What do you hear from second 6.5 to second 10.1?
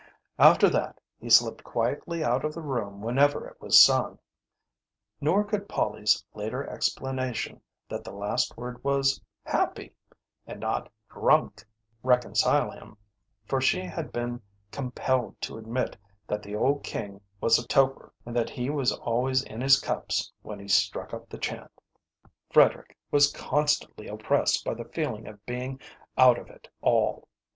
explanation that the last word was "happy,"